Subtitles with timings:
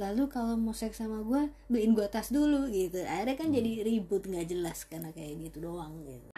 [0.00, 3.04] lalu kalau mau seks sama gue beliin gue tas dulu gitu.
[3.04, 6.32] Akhirnya kan jadi ribut nggak jelas karena kayak gitu doang gitu.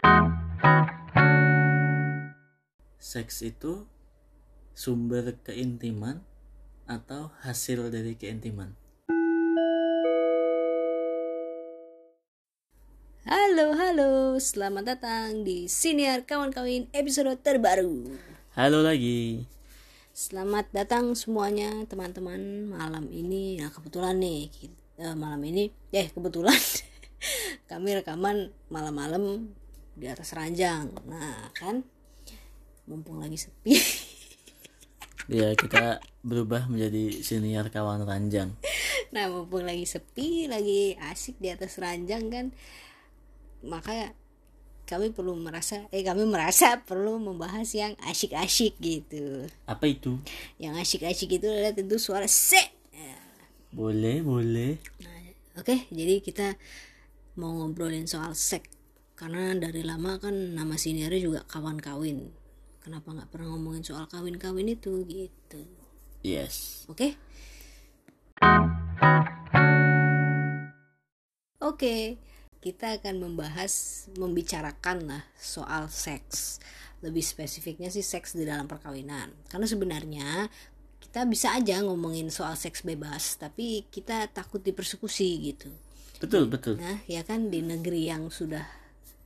[2.99, 3.87] Seks itu
[4.75, 6.19] sumber keintiman
[6.83, 8.75] atau hasil dari keintiman?
[13.23, 14.11] halo halo.
[14.43, 18.11] Selamat datang di siniar kawan kawin episode terbaru.
[18.59, 19.47] Halo lagi.
[20.13, 23.57] Selamat datang semuanya teman-teman malam ini.
[23.57, 24.45] Nah kebetulan nih
[25.01, 26.53] eh, malam ini, eh kebetulan
[27.69, 29.49] kami rekaman malam-malam
[29.97, 30.93] di atas ranjang.
[31.09, 31.81] Nah kan
[32.85, 33.73] mumpung lagi sepi.
[35.31, 38.53] Ya kita berubah menjadi senior kawan ranjang.
[39.15, 42.45] nah mumpung lagi sepi, lagi asik di atas ranjang kan,
[43.63, 44.13] maka
[44.83, 49.47] kami perlu merasa, eh kami merasa perlu membahas yang asik-asik gitu.
[49.63, 50.19] Apa itu?
[50.59, 52.61] Yang asik-asik itu adalah tentu suara se.
[53.73, 54.77] Boleh, boleh.
[55.57, 56.57] Oke, jadi kita
[57.37, 58.69] mau ngobrolin soal seks
[59.17, 62.29] karena dari lama kan nama seniornya juga kawan kawin.
[62.81, 65.61] Kenapa nggak pernah ngomongin soal kawin-kawin itu gitu?
[66.21, 66.85] Yes.
[66.85, 67.17] Oke?
[71.63, 72.19] Oke,
[72.63, 76.63] kita akan membahas, membicarakan lah soal seks.
[77.03, 79.35] Lebih spesifiknya sih seks di dalam perkawinan.
[79.51, 80.47] Karena sebenarnya
[81.03, 85.67] kita bisa aja ngomongin soal seks bebas, tapi kita takut dipersekusi gitu.
[86.23, 86.79] Betul, betul.
[86.79, 88.63] Nah, ya kan di negeri yang sudah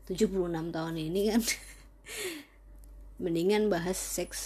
[0.09, 1.41] 76 tahun ini kan
[3.23, 4.41] mendingan bahas seks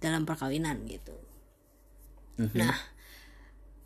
[0.00, 1.12] dalam perkawinan gitu.
[2.40, 2.56] Mhm.
[2.56, 2.72] Nah,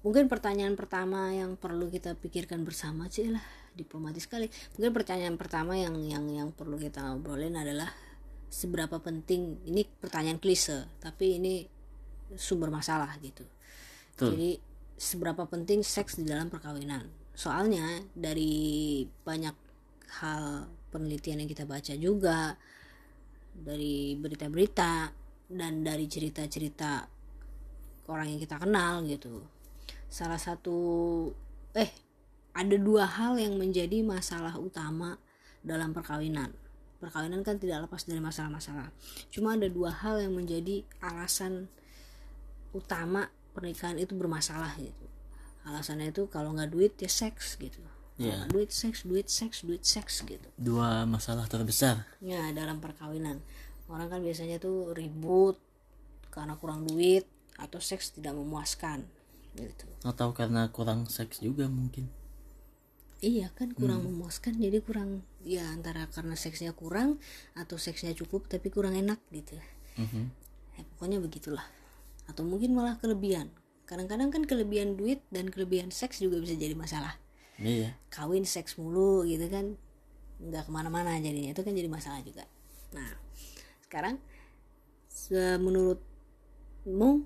[0.07, 3.43] mungkin pertanyaan pertama yang perlu kita pikirkan bersama sih lah
[3.75, 4.47] diplomatis sekali.
[4.79, 7.91] Mungkin pertanyaan pertama yang yang yang perlu kita ngobrolin adalah
[8.47, 11.67] seberapa penting ini pertanyaan klise, tapi ini
[12.39, 13.43] sumber masalah gitu.
[14.15, 14.39] Betul.
[14.39, 14.51] Jadi
[14.95, 17.11] seberapa penting seks di dalam perkawinan?
[17.35, 19.57] Soalnya dari banyak
[20.23, 22.55] hal penelitian yang kita baca juga
[23.53, 25.11] dari berita-berita
[25.51, 27.05] dan dari cerita-cerita
[28.07, 29.43] orang yang kita kenal gitu.
[30.17, 30.79] Salah satu
[31.77, 31.93] eh
[32.57, 35.21] ada dua hal yang menjadi masalah utama
[35.61, 36.57] dalam perkawinan.
[36.97, 38.89] Perkawinan kan tidak lepas dari masalah-masalah.
[39.29, 41.69] Cuma ada dua hal yang menjadi alasan
[42.73, 45.07] utama pernikahan itu bermasalah gitu
[45.67, 47.81] alasannya itu kalau nggak duit ya seks gitu
[48.21, 52.05] nggak duit seks duit seks duit seks gitu Dua masalah terbesar.
[52.21, 53.41] ya dalam perkawinan
[53.89, 55.57] orang kan biasanya tuh ribut
[56.29, 57.25] karena kurang duit
[57.57, 59.09] atau seks tidak memuaskan
[59.57, 59.85] gitu.
[60.05, 62.09] Atau karena kurang seks juga mungkin.
[63.25, 67.17] iya kan kurang memuaskan jadi kurang ya antara karena seksnya kurang
[67.57, 69.57] atau seksnya cukup tapi kurang enak gitu.
[69.97, 70.29] Mhm.
[70.77, 71.65] ya pokoknya begitulah.
[72.29, 73.49] Atau mungkin malah kelebihan.
[73.89, 77.17] Kadang-kadang kan kelebihan duit dan kelebihan seks juga bisa jadi masalah.
[77.57, 77.97] Iya.
[78.13, 79.81] kawin seks mulu gitu kan
[80.37, 81.57] nggak ke mana-mana jadinya.
[81.57, 82.45] Itu kan jadi masalah juga.
[82.93, 83.17] Nah
[83.89, 84.21] sekarang
[85.09, 87.25] se- menurutmu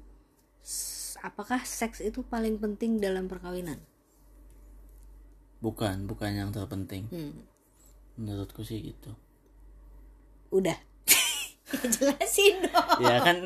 [1.20, 3.78] apakah seks itu paling penting dalam perkawinan
[5.60, 7.04] Bukan, bukan yang terpenting.
[7.08, 7.36] hmm.
[8.16, 9.12] Menurutku sih gitu.
[10.50, 10.74] udah
[11.94, 13.38] jelasin dong Ya kan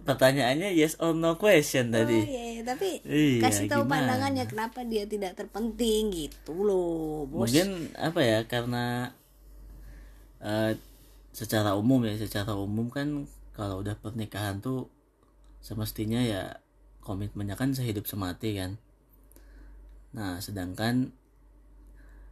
[0.00, 2.18] pertanyaannya yes or no question Oh, tadi.
[2.18, 2.62] iya, iya.
[2.64, 3.94] tapi Iya, kasih tahu gimana?
[4.10, 9.12] pandangannya kenapa dia tidak terpenting gitu loh bos Mungkin apa ya karena
[10.40, 10.72] eh,
[11.30, 14.90] secara umum ya, secara umum kan kalau udah pernikahan tuh
[15.68, 16.64] semestinya ya
[17.04, 18.80] komitmennya kan sehidup semati kan.
[20.10, 21.12] Nah, sedangkan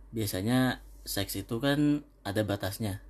[0.08, 3.04] biasanya seks itu kan ada batasnya,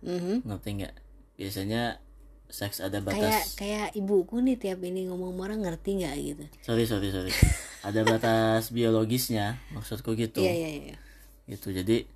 [0.00, 0.46] Mhm.
[0.46, 0.94] ngerti nggak?
[1.34, 1.98] Biasanya
[2.46, 3.56] seks ada kayak batas.
[3.56, 7.32] kayak ibuku nih tiap ini ngomong orang ngerti nggak gitu Sorry sorry sorry.
[7.80, 10.38] ada batas biologisnya, maksudku gitu.
[10.38, 10.96] iya iya iya
[11.42, 12.06] gitu jadi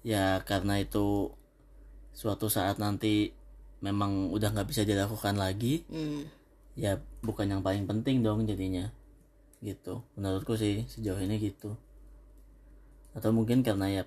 [0.00, 1.32] ya karena itu
[2.12, 3.32] suatu saat nanti
[3.80, 6.28] memang udah nggak bisa dilakukan lagi Hmm.
[6.78, 8.92] Ya bukan yang paling penting dong jadinya.
[9.60, 10.00] Gitu.
[10.16, 11.76] Menurutku sih sejauh ini gitu.
[13.12, 14.02] Atau mungkin karena ya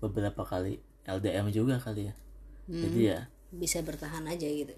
[0.00, 2.14] beberapa kali LDM juga kali ya.
[2.68, 3.18] Jadi ya
[3.48, 4.76] bisa bertahan aja gitu.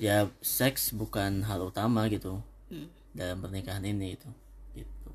[0.00, 2.40] Ya seks bukan hal utama gitu
[2.70, 2.86] Hmm.
[3.10, 4.30] dalam pernikahan ini itu
[4.78, 5.10] gitu.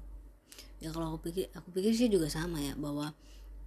[0.84, 3.16] Ya kalau aku pikir aku pikir sih juga sama ya bahwa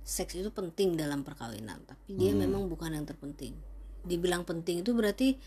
[0.04, 3.56] seks itu penting dalam perkawinan tapi dia memang bukan yang terpenting.
[4.04, 5.40] Dibilang penting itu berarti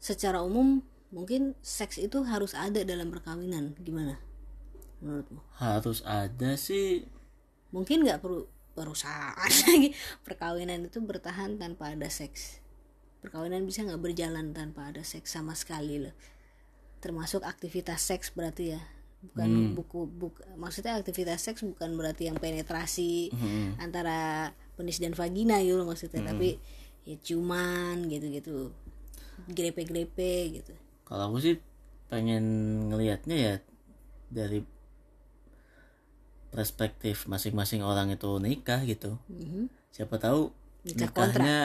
[0.00, 0.80] secara umum
[1.12, 4.16] mungkin seks itu harus ada dalam perkawinan gimana?
[5.04, 5.44] Menurutmu?
[5.60, 7.04] Harus ada sih.
[7.70, 9.36] Mungkin nggak perlu perusahaan
[9.68, 9.92] lagi.
[10.24, 12.64] Perkawinan itu bertahan tanpa ada seks.
[13.20, 16.16] Perkawinan bisa nggak berjalan tanpa ada seks sama sekali loh.
[17.04, 18.82] Termasuk aktivitas seks berarti ya.
[19.22, 23.30] Bukan buku buk maksudnya aktivitas seks bukan berarti yang penetrasi
[23.78, 26.24] antara penis dan vagina gitu loh maksudnya.
[26.24, 26.58] Tapi
[27.06, 28.72] ya cuman gitu-gitu.
[29.46, 31.54] Grepe-grepe gitu kalau aku sih
[32.06, 32.44] pengen
[32.88, 33.54] ngelihatnya ya
[34.28, 34.62] dari
[36.48, 39.72] perspektif masing-masing orang itu nikah gitu Mhm.
[39.88, 40.52] siapa tahu
[40.82, 41.58] Nikah nikahnya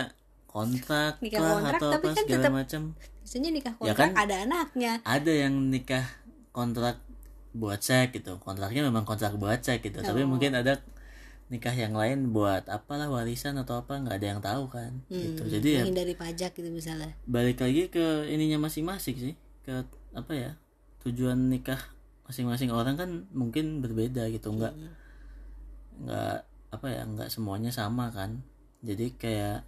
[0.48, 2.82] kontrak, Nikah lah kontrak, atau tapi apa kan segala tetap- macam
[3.20, 4.10] biasanya nikah Ya kontrak kan?
[4.16, 6.06] ada anaknya ada yang nikah
[6.52, 6.98] kontrak
[7.52, 10.30] buat seks gitu kontraknya memang kontrak buat seks gitu tapi Oh.
[10.30, 10.80] mungkin ada
[11.48, 15.48] nikah yang lain buat apalah warisan atau apa nggak ada yang tahu kan gitu.
[15.48, 17.16] Hmm, jadi ya menghindari pajak gitu misalnya.
[17.24, 20.52] balik lagi ke ininya masing-masing sih ke apa ya
[21.08, 21.80] tujuan nikah
[22.28, 24.76] masing-masing orang kan mungkin berbeda gitu nggak
[26.04, 28.44] nggak apa ya nggak semuanya sama kan.
[28.84, 29.64] Jadi kayak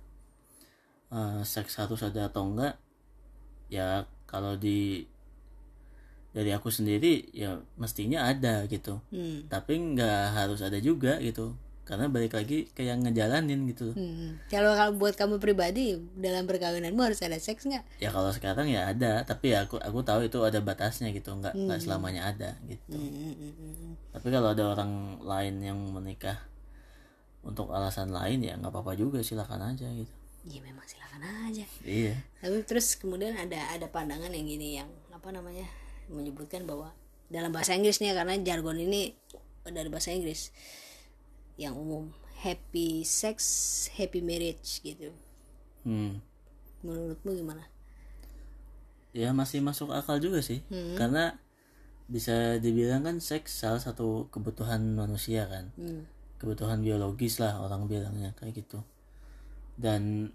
[1.15, 2.75] eh, seks harus ada atau enggak
[3.71, 5.07] ya kalau di
[6.29, 9.01] dari aku sendiri ya mestinya ada gitu.
[9.09, 9.49] Hmm.
[9.49, 11.57] tapi nggak harus ada juga gitu
[11.89, 14.37] karena balik lagi kayak ngejalanin gitu Hmm.
[14.45, 17.81] Kalau kalau buat kamu pribadi dalam perkawinanmu harus ada seks nggak?
[17.97, 21.57] ya kalau sekarang ya ada tapi ya aku aku tahu itu ada batasnya gitu nggak
[21.57, 23.91] nggak selamanya ada gitu Hmm, hmm, hmm, hmm.
[24.13, 26.37] tapi kalau ada orang lain yang menikah
[27.41, 30.13] untuk alasan lain ya nggak apa-apa juga silakan aja gitu
[30.45, 31.19] Ya memang silakan
[31.51, 31.65] aja.
[31.83, 35.67] iya Tapi terus kemudian ada ada pandangan yang gini yang apa namanya
[36.07, 36.95] menyebutkan bahwa
[37.27, 39.13] dalam bahasa Inggrisnya karena jargon ini
[39.65, 40.49] dari bahasa Inggris
[41.59, 42.07] yang umum
[42.39, 43.37] happy sex
[43.99, 45.11] happy marriage gitu.
[45.83, 46.23] hmm.
[46.79, 47.67] Menurutmu gimana?
[49.09, 50.61] ya masih masuk akal juga sih
[50.93, 51.33] karena
[52.05, 56.05] bisa dibilang kan seks salah satu kebutuhan manusia kan Hmm.
[56.37, 58.85] kebutuhan biologis lah orang bilangnya kayak gitu
[59.81, 60.29] dan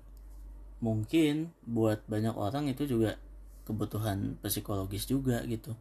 [0.82, 3.14] mungkin buat banyak orang itu juga
[3.64, 5.78] kebutuhan psikologis juga gitu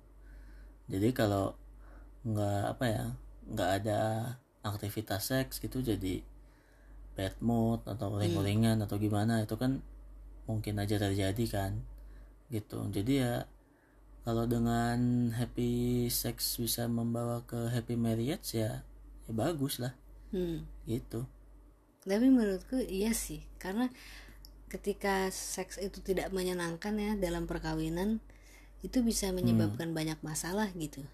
[0.85, 1.57] jadi kalau
[2.23, 3.03] nggak apa ya
[3.49, 3.99] nggak ada
[4.63, 6.23] aktivitas seks gitu jadi
[7.13, 9.83] bad mood atau uring-uringan atau gimana itu kan
[10.49, 11.71] mungkin aja terjadi kan
[12.49, 12.83] gitu.
[12.89, 13.45] Jadi ya
[14.23, 18.81] kalau dengan happy sex bisa membawa ke happy marriage ya
[19.27, 19.93] ya bagus lah.
[20.33, 20.65] Hmm.
[20.89, 21.29] gitu.
[22.03, 23.85] Tapi menurutku iya sih, karena
[24.67, 28.17] ketika seks itu tidak menyenangkan ya dalam perkawinan
[28.81, 31.05] itu bisa menyebabkan banyak masalah gitu.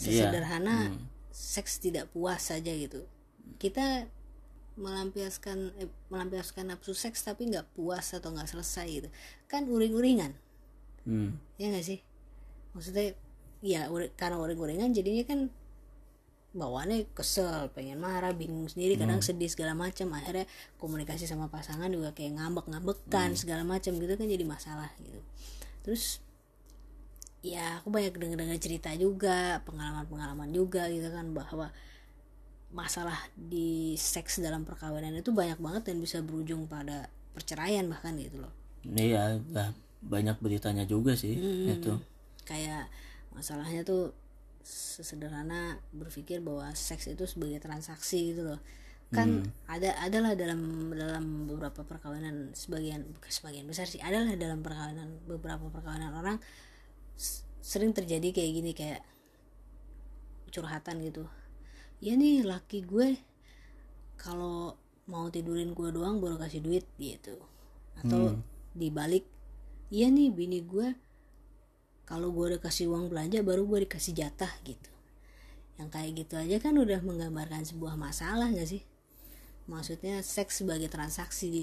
[0.00, 0.96] Iya, Sesederhana
[1.30, 3.04] seks tidak puas saja gitu.
[3.60, 4.06] Kita
[4.78, 9.08] melampiaskan eh, melampiaskan nafsu seks tapi nggak puas atau nggak selesai gitu.
[9.50, 10.32] Kan uring-uringan,
[11.04, 11.58] hmm.
[11.58, 11.98] ya nggak sih?
[12.72, 13.18] Maksudnya
[13.58, 15.40] ya uri- karena uring-uringan jadinya kan
[16.56, 20.48] bawaannya kesel pengen marah bingung sendiri kadang sedih segala macam akhirnya
[20.80, 25.20] komunikasi sama pasangan juga kayak ngambek-ngambekan segala macam gitu kan jadi masalah gitu
[25.84, 26.24] terus
[27.38, 31.70] ya aku banyak dengar-dengar cerita juga pengalaman-pengalaman juga gitu kan bahwa
[32.68, 38.42] masalah di seks dalam perkawinan itu banyak banget dan bisa berujung pada perceraian bahkan gitu
[38.42, 38.52] loh.
[38.84, 41.38] Iya lah banyak beritanya juga sih
[41.70, 41.94] itu.
[42.44, 42.90] Kayak
[43.32, 44.12] masalahnya tuh
[44.66, 48.60] sesederhana berpikir bahwa seks itu sebagai transaksi gitu loh.
[49.08, 55.72] Kan ada adalah dalam dalam beberapa perkawinan sebagian sebagian besar sih adalah dalam perkawinan beberapa
[55.72, 56.36] perkawinan orang
[57.58, 59.02] sering terjadi kayak gini kayak
[60.54, 61.26] curhatan gitu.
[61.98, 63.18] Ya nih laki gue
[64.16, 64.78] kalau
[65.10, 67.36] mau tidurin gue doang baru kasih duit gitu.
[67.98, 68.38] Atau
[68.72, 69.26] dibalik
[69.90, 70.94] iya nih bini gue
[72.08, 74.92] kalau gue udah kasih uang belanja baru gue dikasih jatah gitu.
[75.76, 78.82] Yang kayak gitu aja kan udah menggambarkan sebuah masalah gak sih?
[79.68, 81.62] Maksudnya seks sebagai transaksi di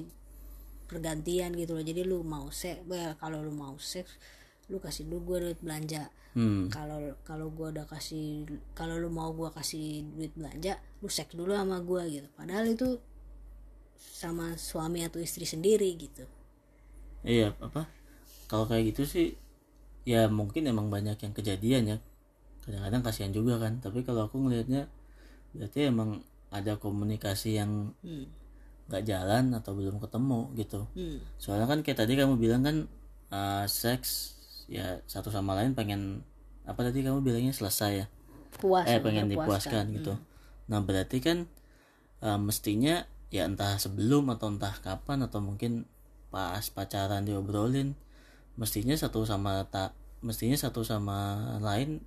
[0.85, 1.81] pergantian gitu loh.
[1.81, 2.85] Jadi lu mau seks
[3.17, 4.15] kalau lu mau seks
[4.69, 6.09] lu kasih dulu gue duit belanja.
[6.35, 6.67] Hmm.
[6.67, 8.43] kalau kalau gue udah kasih
[8.75, 12.27] kalau lu mau gue kasih duit belanja lu seks dulu sama gue gitu.
[12.35, 12.99] Padahal itu
[13.95, 16.27] sama suami atau istri sendiri gitu.
[17.23, 17.87] Iya apa?
[18.51, 19.27] Kalau kayak gitu sih
[20.03, 21.97] ya mungkin emang banyak yang kejadian ya.
[22.67, 23.79] Kadang-kadang kasihan juga kan.
[23.79, 24.91] Tapi kalau aku ngelihatnya
[25.55, 26.19] berarti emang
[26.51, 28.27] ada komunikasi yang hmm.
[28.91, 30.81] nggak jalan atau belum ketemu gitu.
[30.93, 31.19] Hmm.
[31.39, 32.77] soalnya kan kayak tadi kamu bilang kan
[33.33, 34.34] uh, seks
[34.65, 36.25] ya satu sama lain pengen
[36.65, 38.05] apa tadi kamu bilangnya selesai ya?
[38.57, 39.93] Puas eh pengen dipuaskan.
[39.93, 40.17] gitu.
[40.65, 41.45] Nah berarti kan
[42.25, 45.85] uh, mestinya ya entah sebelum atau entah kapan atau mungkin
[46.33, 47.95] pas pacaran diobrolin
[48.55, 49.93] mestinya satu sama tak
[50.23, 52.01] mestinya satu sama lain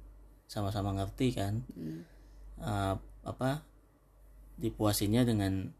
[0.51, 1.63] sama-sama ngerti kan?
[2.59, 3.63] Uh, apa
[4.59, 5.71] dipuasinya dengan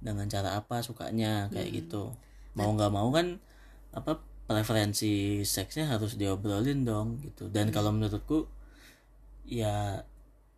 [0.00, 2.12] dengan cara apa sukanya kayak gitu.
[2.52, 3.40] Mau nggak mau kan
[3.96, 4.20] apa
[4.50, 8.50] preferensi seksnya harus diobrolin dong gitu dan kalau menurutku
[9.44, 10.02] ya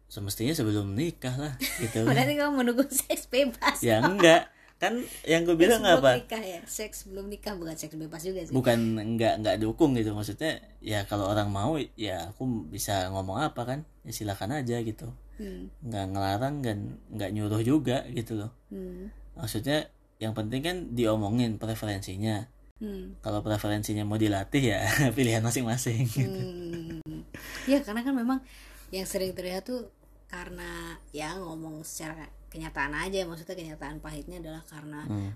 [0.09, 3.81] semestinya sebelum nikah lah gitu Berarti kamu menunggu seks bebas.
[3.81, 6.61] ya enggak kan yang gue bilang sebelum apa nikah ya.
[6.67, 8.51] Seks belum nikah bukan seks bebas juga sih.
[8.51, 13.63] bukan enggak enggak dukung gitu maksudnya ya kalau orang mau ya aku bisa ngomong apa
[13.63, 15.73] kan ya silakan aja gitu Hmm.
[15.81, 19.09] nggak ngelarang dan nggak nyuruh juga gitu loh Hmm.
[19.33, 19.89] maksudnya
[20.21, 22.52] yang penting kan diomongin preferensinya
[22.83, 23.15] Hmm.
[23.23, 24.83] kalau preferensinya mau dilatih ya
[25.17, 27.23] pilihan masing-masing Hmm.
[27.63, 28.43] Ya karena kan memang
[28.91, 29.87] yang sering terlihat tuh
[30.27, 35.31] karena ya ngomong secara kenyataan aja maksudnya kenyataan pahitnya adalah karena Hmm.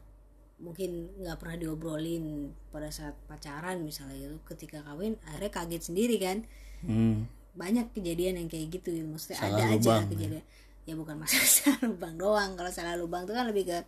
[0.59, 6.43] mungkin nggak pernah diobrolin pada saat pacaran misalnya gitu ketika kawin akhirnya kaget sendiri kan
[6.83, 7.31] Hmm.
[7.55, 10.45] banyak kejadian yang kayak gitu maksudnya Salah ada aja lubang, kejadian
[10.83, 13.79] ya bukan masalah salah lubang doang kalau salah lubang itu kan lebih ke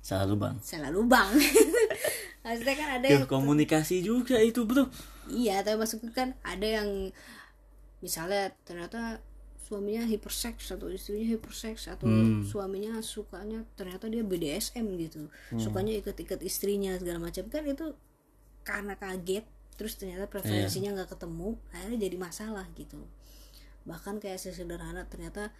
[0.00, 1.30] salah lubang salah lubang
[2.42, 4.90] maksudnya kan ada yang ya komunikasi juga itu bro
[5.30, 6.88] iya tapi maksudku kan ada yang
[8.02, 9.22] misalnya ternyata
[9.62, 12.44] suaminya hyperseks atau istrinya hyperseks atau Hmm.
[12.44, 15.30] suaminya sukanya ternyata dia BDSM gitu.
[15.56, 17.46] Sukanya ikat-ikat istrinya segala macam.
[17.48, 17.94] Kan itu
[18.68, 19.46] karena kaget
[19.80, 23.00] terus ternyata preferensinya nggak ketemu akhirnya jadi masalah gitu.
[23.88, 25.54] Bahkan kayak sesederhana ternyata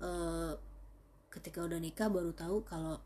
[0.00, 0.52] eh,
[1.28, 3.02] ketika udah nikah baru tahu kalau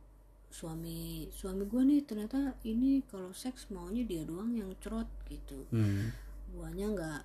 [0.53, 5.65] suami suami gue nih ternyata ini kalau seks maunya dia doang yang cerot gitu.
[5.73, 6.13] Hmm.
[6.53, 7.21] guanya nggak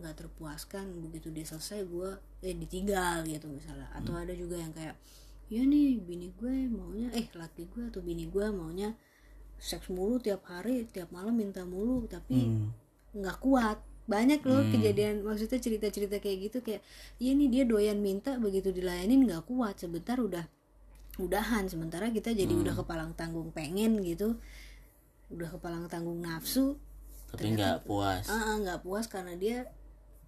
[0.00, 0.88] nggak terpuaskan.
[1.04, 3.92] Begitu dia selesai gua eh ditinggal gitu misalnya.
[3.92, 4.96] Atau ada juga yang kayak
[5.52, 8.96] ya nih bini gue maunya eh laki gue atau bini gue maunya
[9.60, 12.72] seks mulu tiap hari tiap malam minta mulu tapi Hmm.
[13.12, 13.78] nggak kuat.
[14.08, 16.80] Banyak loh kejadian maksudnya cerita-cerita kayak gitu kayak
[17.20, 19.76] iya nih dia doyan minta begitu dilayanin nggak kuat.
[19.76, 20.48] Sebentar udah
[21.20, 24.40] udahan sementara kita jadi udah kepalang tanggung pengen gitu
[25.28, 26.76] udah kepalang tanggung nafsu
[27.32, 28.28] tapi nggak puas.
[28.28, 29.64] Nggak puas karena dia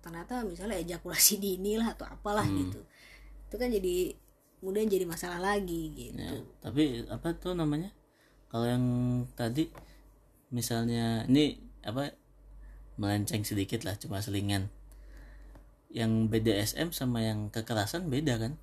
[0.00, 2.56] ternyata misalnya ejakulasi dini lah atau apalah Hmm.
[2.64, 2.80] gitu.
[3.48, 4.16] Itu kan jadi
[4.60, 6.16] kemudian jadi masalah lagi gitu.
[6.16, 7.92] Ya, tapi apa tuh namanya?
[8.48, 8.84] Kalau yang
[9.36, 9.68] tadi
[10.48, 12.16] misalnya ini apa
[12.96, 14.72] melenceng sedikit lah cuma selingan.
[15.92, 18.56] Yang BDSM sama yang kekerasan beda kan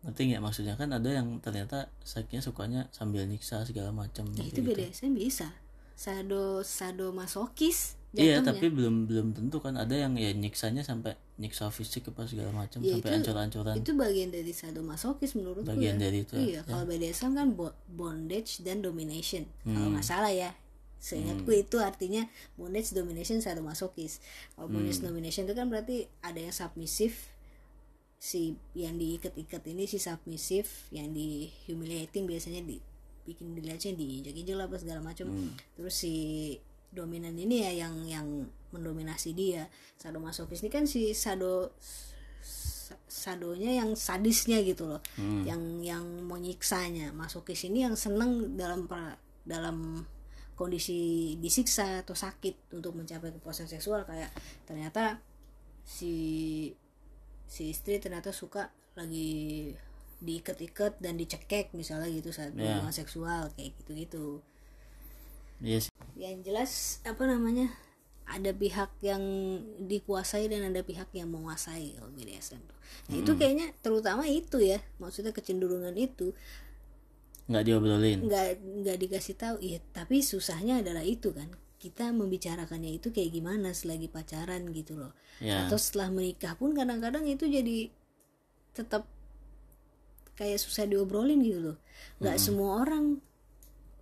[0.00, 4.60] ngerti nggak maksudnya kan ada yang ternyata sakitnya sukanya sambil nyiksa segala macam Ya, itu
[4.60, 4.72] gitu.
[4.72, 5.52] BDSM bisa
[5.94, 11.68] sado sado masokis iya tapi belum belum tentu kan ada yang ya nyiksanya sampai nyiksa
[11.68, 16.02] fisik apa segala macam Ya, sampai ancur-ancuran itu bagian dari sado masokis menurutku Bagian ya.
[16.02, 16.42] dari itu ya.
[16.42, 19.94] iya kalau BDSM kan bo- bondage dan domination kalau Hmm.
[19.94, 20.50] nggak salah ya
[20.98, 22.26] seingatku itu artinya
[22.56, 24.18] bondage domination sado masokis
[24.52, 24.74] kalau Hmm.
[24.74, 27.29] bondage domination itu kan berarti ada yang submisif
[28.20, 34.76] si yang diikat-ikat ini si submisif yang di humiliating biasanya dibikin dilihatnya diinjak-injak lah apa
[34.76, 35.32] segala macam.
[35.32, 35.56] Hmm.
[35.72, 36.14] terus si
[36.92, 38.28] dominan ini ya yang yang
[38.76, 39.64] mendominasi dia.
[39.96, 41.72] Sadomasokis ini kan si sado
[42.44, 45.00] sa- sadonya yang sadisnya gitu loh.
[45.16, 45.48] Hmm.
[45.48, 47.16] yang yang menyiksanya.
[47.16, 49.16] Masokis ini yang seneng dalam pra-
[49.48, 50.04] dalam
[50.52, 54.04] kondisi disiksa atau sakit untuk mencapai kepuasan seksual.
[54.04, 54.28] Kayak
[54.68, 55.16] ternyata
[55.80, 56.12] si
[57.50, 59.74] si istri ternyata suka lagi
[60.22, 62.78] diikat-ikat dan dicekek misalnya gitu saat Ya.
[62.78, 64.38] hubungan seksual kayak gitu-gitu.
[65.58, 65.92] Iya sih.
[66.14, 67.74] Yang jelas apa namanya
[68.30, 69.22] ada pihak yang
[69.82, 72.78] dikuasai dan ada pihak yang menguasai kalau BDSM tuh.
[73.10, 76.30] Nah, itu kayaknya terutama itu ya maksudnya kecenderungan itu.
[77.50, 78.18] Nggak diobrolin.
[78.30, 79.56] Nggak nggak dikasih tahu.
[79.58, 85.16] Ya tapi susahnya adalah itu kan kita membicarakannya itu kayak gimana selagi pacaran gitu loh.
[85.40, 85.64] Ya.
[85.64, 87.88] Atau setelah menikah pun kadang-kadang itu jadi
[88.76, 89.08] tetap
[90.36, 91.76] kayak susah diobrolin gitu loh.
[92.20, 93.24] Nggak semua orang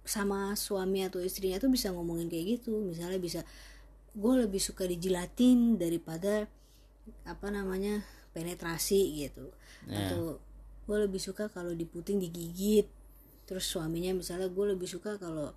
[0.02, 2.82] sama suami atau istrinya tuh bisa ngomongin kayak gitu.
[2.82, 3.40] Misalnya bisa
[4.10, 6.50] gue lebih suka dijilatin daripada
[7.22, 8.02] apa namanya
[8.34, 9.54] penetrasi gitu.
[9.86, 10.10] Ya.
[10.10, 10.42] atau
[10.84, 12.90] gue lebih suka kalau diputing digigit.
[13.46, 15.54] Terus suaminya misalnya gue lebih suka kalau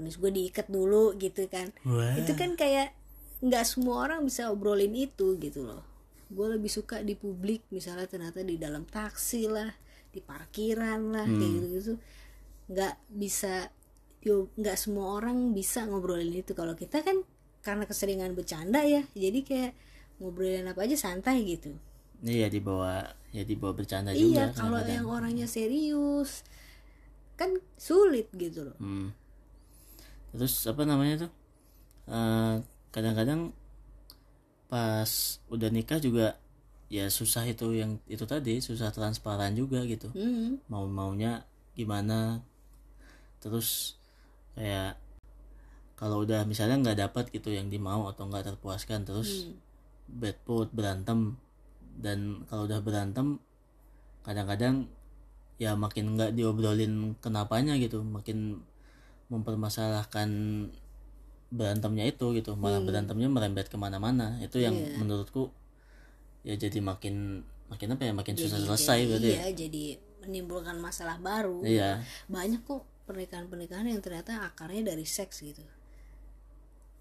[0.00, 1.68] penis gue diikat dulu gitu kan.
[1.84, 2.16] Wah.
[2.16, 2.96] itu kan kayak
[3.44, 5.84] nggak semua orang bisa obrolin itu gitu loh.
[6.32, 9.68] Gue lebih suka di publik misalnya ternyata di dalam taksi lah
[10.10, 11.94] di parkiran lah kayak gitu gitu
[12.70, 13.70] nggak bisa
[14.22, 16.56] yo nggak semua orang bisa ngobrolin itu.
[16.56, 17.20] Kalau kita kan
[17.60, 19.72] karena keseringan bercanda ya jadi kayak
[20.22, 21.76] ngobrolin apa aja santai gitu.
[22.20, 26.44] Iya dibawa ya dibawa bercanda juga iya kalau yang orangnya serius
[27.40, 28.76] kan sulit gitu loh.
[28.76, 29.16] Hmm.
[30.34, 31.32] Terus apa namanya tuh?
[32.10, 32.54] Eh,
[32.94, 33.54] kadang-kadang
[34.70, 35.10] pas
[35.50, 36.38] udah nikah juga
[36.90, 40.10] ya susah itu yang itu tadi susah transparan juga gitu.
[40.14, 40.66] hmm.
[40.70, 41.42] Mau maunya
[41.78, 42.42] gimana?
[43.42, 43.98] Terus
[44.54, 44.98] kayak
[46.00, 49.56] kalau udah misalnya nggak dapat gitu yang dimau atau nggak terpuaskan terus Hmm.
[50.20, 51.36] bad mood berantem
[52.00, 53.36] dan kalau udah berantem
[54.26, 54.88] kadang-kadang
[55.60, 58.64] ya makin nggak diobrolin kenapanya gitu makin
[59.30, 60.28] mempermasalahkan
[61.50, 62.54] berantemnya itu gitu.
[62.54, 64.38] Malah berantemnya merembet ke mana-mana.
[64.38, 64.98] Itu yang Iya.
[64.98, 65.50] menurutku
[66.42, 69.38] ya jadi makin makin apa ya makin susah Jadi- selesai jadi- berarti ya.
[69.38, 69.84] iya jadi
[70.20, 71.62] menimbulkan masalah baru.
[71.62, 72.02] Iya.
[72.26, 75.62] Banyak kok pernikahan-pernikahan yang ternyata akarnya dari seks gitu.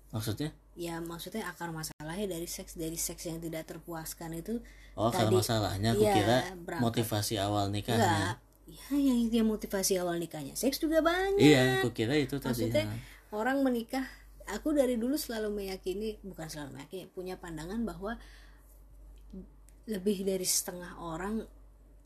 [0.10, 0.50] Maksudnya?
[0.74, 2.74] Ya maksudnya akar masalahnya dari seks.
[2.74, 4.58] Dari seks yang tidak terpuaskan itu
[4.96, 6.82] oh Tadi- masalahnya aku iya, kira berangkat.
[6.82, 7.94] motivasi awal enggak.
[7.94, 10.54] nikahnya ya yang yang motivasi awal nikahnya.
[10.54, 11.42] Seks juga banyak.
[11.42, 13.00] Iya aku kira itu tadi maksudnya nah.
[13.34, 14.06] orang menikah
[14.50, 18.18] aku dari dulu selalu meyakini bukan selalu meyakini punya pandangan bahwa
[19.90, 21.42] lebih dari setengah orang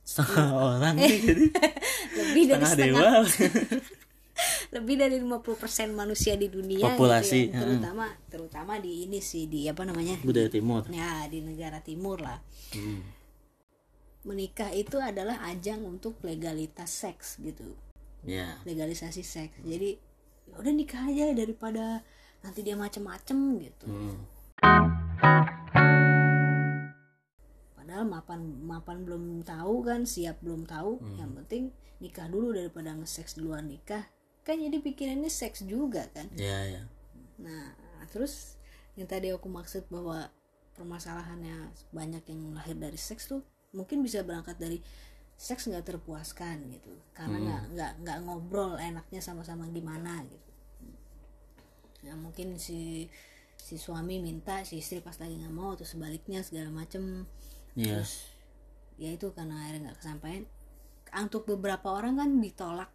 [0.03, 1.45] setengah orang nih jadi
[2.19, 3.11] lebih dari setengah dewa.
[4.73, 7.61] Lebih dari 50% manusia di dunia Populasi, gitu ya.
[7.61, 10.17] terutama terutama di ini sih di apa namanya?
[10.25, 10.89] Budaya timur.
[10.89, 12.41] Ya di negara timur lah.
[12.73, 13.05] Hmm.
[14.23, 17.75] Menikah itu adalah ajang untuk legalitas seks gitu.
[18.23, 18.63] Ya.
[18.63, 19.59] Legalisasi seks.
[19.63, 19.99] Jadi
[20.47, 22.03] ya udah nikah aja daripada
[22.43, 23.87] nanti dia macem-macem gitu.
[23.87, 24.19] Hmm.
[27.83, 31.03] padahal mapan mapan belum tahu kan siap belum tahu.
[31.03, 31.19] Hmm.
[31.19, 31.63] yang penting
[31.99, 34.07] nikah dulu daripada nge-seks di luar nikah.
[34.47, 36.31] Kan jadi pikirannya seks juga kan.
[36.35, 36.83] Ya ya.
[37.43, 37.75] Nah
[38.07, 38.55] terus
[38.95, 40.31] yang tadi aku maksud bahwa
[40.79, 44.79] permasalahannya banyak yang lahir dari seks tuh mungkin bisa berangkat dari
[45.35, 46.93] seks nggak terpuaskan gitu.
[47.11, 50.51] Karena nggak nggak nggak ngobrol enaknya sama-sama gimana gitu.
[52.05, 53.09] Ya mungkin si
[53.57, 57.25] si suami minta si istri pas lagi nggak mau atau sebaliknya segala macem.
[57.73, 58.05] Iya.
[58.05, 58.29] terus
[59.01, 60.43] ya itu karena akhirnya nggak kesampaian.
[61.13, 62.89] Untuk beberapa orang kan ditolak.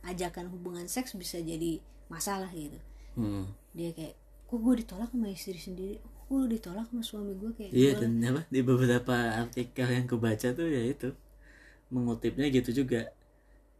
[0.00, 1.76] Ajakan hubungan seks bisa jadi
[2.08, 2.80] masalah gitu.
[3.20, 3.52] Hmm.
[3.74, 4.14] dia kayak
[4.46, 5.98] kok gue ditolak sama istri sendiri
[6.30, 10.48] gue ditolak sama suami gue kayak Iya gua- dan apa di beberapa artikel yang kubaca
[10.50, 11.10] tuh ya itu
[11.88, 13.10] mengutipnya gitu juga.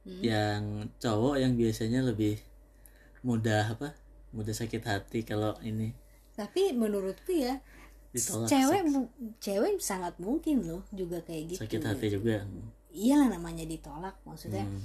[0.01, 0.16] Hmm.
[0.25, 0.62] yang
[0.96, 2.40] cowok yang biasanya lebih
[3.20, 3.92] mudah apa
[4.33, 5.92] mudah sakit hati kalau ini.
[6.33, 7.61] Tapi menurutku ya
[8.11, 8.81] ditolak cewek
[9.38, 12.48] cewek sangat mungkin loh juga kayak gitu sakit hati juga.
[12.90, 14.81] Iyalah namanya ditolak maksudnya Hmm.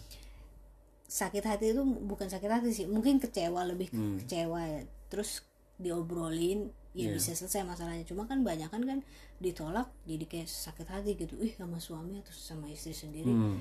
[1.07, 4.19] sakit hati itu bukan sakit hati sih mungkin kecewa lebih Hmm.
[4.19, 4.81] kecewa ya.
[5.07, 5.47] Terus
[5.79, 7.13] diobrolin ya Iya.
[7.13, 8.07] bisa selesai masalahnya.
[8.07, 8.99] Cuma kan banyak kan kan
[9.37, 11.35] ditolak jadi kayak sakit hati gitu.
[11.37, 13.27] Ih sama suami atau sama istri sendiri.
[13.27, 13.59] Hmm.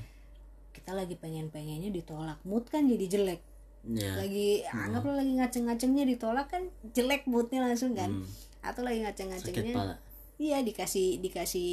[0.70, 2.42] kita lagi pengen pengennya ditolak.
[2.42, 3.38] Mood kan jadi jelek.
[3.84, 8.10] Ya lagi anggaplah lagi ngaceng-ngacengnya ditolak kan jelek moodnya langsung kan.
[8.10, 8.26] Hmm.
[8.58, 10.00] atau lagi ngaceng-ngacengnya
[10.34, 11.70] iya dikasih dikasih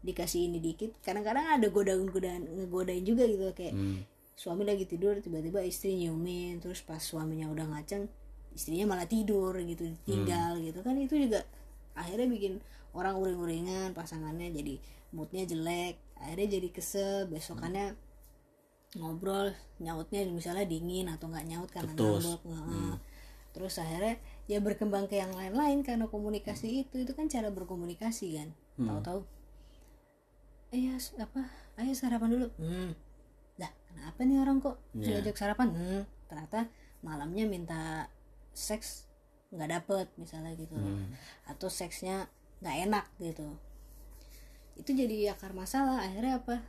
[0.00, 0.94] dikasih ini dikit.
[0.98, 3.44] Kadang-kadang ada godaan-godaan ngegodain juga gitu.
[3.52, 4.02] Kayak Hmm.
[4.34, 8.06] suami lagi tidur tiba-tiba istri nyiumin terus pas suaminya udah ngaceng
[8.58, 10.82] istrinya malah tidur gitu tinggal gitu.
[10.82, 11.46] Kan itu juga
[11.94, 12.58] akhirnya bikin
[12.98, 14.74] orang uring-uringan pasangannya jadi
[15.14, 17.94] moodnya jelek akhirnya jadi kesel besokannya
[18.96, 22.92] ngobrol nyautnya misalnya dingin atau nggak nyaut karena ngambek Heeh.
[23.52, 24.16] terus akhirnya
[24.48, 28.48] ya berkembang ke yang lain-lain karena komunikasi itu itu kan cara berkomunikasi kan.
[28.78, 29.20] Tahu-tahu
[30.72, 31.48] eh ya apa
[31.80, 32.46] ayo sarapan dulu.
[32.60, 32.92] Hmm.
[33.60, 35.20] Lah kenapa nih orang kok Iya.
[35.20, 35.68] diajak sarapan?
[35.72, 36.02] Hmm.
[36.28, 36.68] Ternyata
[37.04, 38.08] malamnya minta
[38.58, 39.08] seks
[39.48, 40.76] nggak dapet misalnya gitu.
[40.76, 41.14] Hmm.
[41.48, 42.28] atau seksnya
[42.60, 43.48] nggak enak gitu.
[44.76, 46.60] Itu jadi akar masalah akhirnya apa?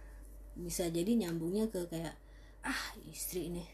[0.55, 2.15] Bisa jadi nyambungnya ke kayak
[2.63, 3.67] ah istri nih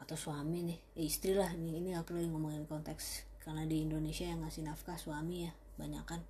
[0.00, 0.78] atau suami nih.
[0.98, 4.98] Eh, istri lah ini ini aku lagi ngomongin konteks karena di Indonesia yang ngasih nafkah
[4.98, 6.20] suami ya banyak kan.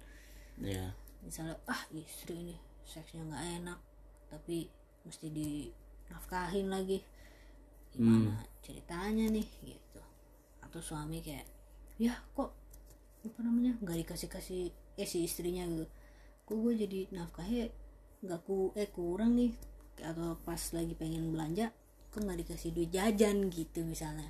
[0.60, 3.78] Ya misalnya ah istri ini seksnya nggak enak
[4.28, 4.68] tapi
[5.02, 7.02] mesti dinafkahin lagi.
[7.94, 10.03] Gimana ceritanya nih gitu
[10.68, 11.46] atau suami kayak
[12.00, 12.50] ya kok
[13.24, 14.62] apa namanya nggak dikasih kasih
[15.00, 15.86] eh si istrinya gitu.
[16.44, 17.72] Kok gue jadi nafkahnya
[18.24, 19.52] nggak ku eh kurang nih
[20.00, 21.70] atau pas lagi pengen belanja
[22.12, 24.28] kok nggak dikasih duit jajan gitu misalnya.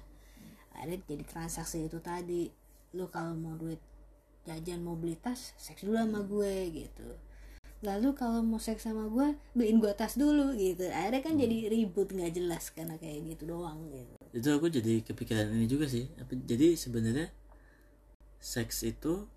[0.75, 2.51] Akhirnya jadi transaksi itu tadi
[2.95, 3.83] lu kalau mau duit
[4.47, 7.09] jajan mau beli tas seks dulu sama gue gitu.
[7.85, 10.87] Lalu kalau mau seks sama gue beliin gue tas dulu gitu.
[10.89, 15.55] Akhirnya kan jadi ribut nggak jelas karena kayak gitu doang gitu itu aku jadi kepikiran
[15.55, 16.11] ini juga sih.
[16.27, 17.31] Jadi sebenarnya
[18.43, 19.31] seks itu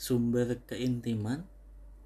[0.00, 1.44] sumber keintiman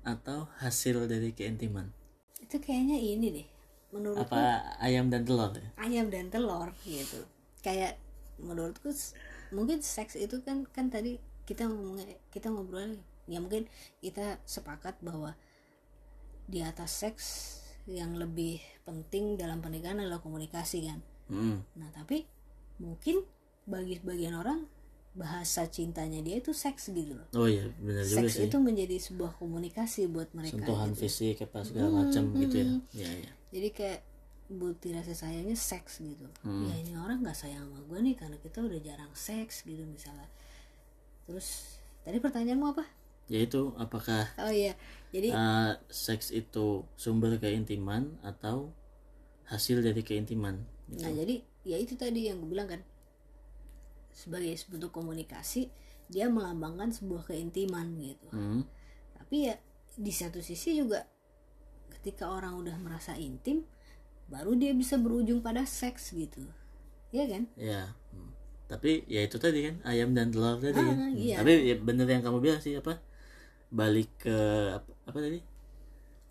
[0.03, 1.95] atau hasil dari keintiman?
[2.43, 3.49] Itu kayaknya ini deh
[3.95, 4.27] menurutku.
[4.27, 5.71] Apa ayam dan telur ya?
[5.79, 7.23] Ayam dan telur gitu.
[7.63, 7.95] Kayak
[8.43, 8.91] menurutku
[9.55, 12.03] mungkin seks itu kan kan tadi kita ngomong
[12.35, 12.99] kita ngobrol
[13.31, 13.71] ya mungkin
[14.03, 15.39] kita sepakat bahwa
[16.51, 17.25] di atas seks
[17.87, 20.99] yang lebih penting dalam pernikahan adalah komunikasi kan
[21.31, 21.63] Hmm.
[21.79, 22.27] nah tapi
[22.83, 23.23] mungkin
[23.71, 24.67] bagi sebagian orang
[25.11, 27.27] bahasa cintanya dia itu seks gitu loh.
[27.35, 28.47] Oh iya benar juga seks sih.
[28.47, 31.01] itu menjadi sebuah komunikasi buat mereka sentuhan gitu.
[31.03, 32.67] fisik apa segala macam gitu ya.
[32.95, 34.01] ya ya jadi kayak
[34.51, 36.27] bukti rasa sayangnya seks gitu.
[36.47, 36.71] Hmm.
[36.71, 40.31] ya ini orang nggak sayang sama gue nih karena kita udah jarang seks gitu misalnya.
[41.27, 42.85] Terus tadi pertanyaanmu apa?
[43.27, 44.79] Ya itu apakah oh iya
[45.11, 48.71] jadi uh, seks itu sumber keintiman atau
[49.51, 51.01] hasil dari keintiman gitu.
[51.01, 52.81] nah jadi ya itu tadi yang gue bilang kan
[54.11, 55.71] sebagai bentuk komunikasi
[56.11, 58.67] dia melambangkan sebuah keintiman gitu Hmm.
[59.15, 59.55] tapi ya
[59.95, 61.07] di satu sisi juga
[61.91, 63.63] ketika orang udah merasa intim
[64.27, 66.43] baru dia bisa berujung pada seks gitu
[67.11, 68.31] ya kan ya Hmm.
[68.67, 71.15] tapi ya itu tadi kan ayam dan telur tadi kan Ah, Hmm.
[71.15, 71.37] iya.
[71.39, 72.99] tapi ya bener yang kamu bilang sih apa
[73.71, 74.37] balik ke
[74.75, 75.39] apa, apa tadi